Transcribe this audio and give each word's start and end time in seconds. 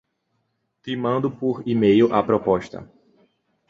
Te 0.81 0.95
mando 1.03 1.29
por 1.43 1.61
e-mail 1.67 2.11
a 2.11 2.23
proposta 2.23 2.87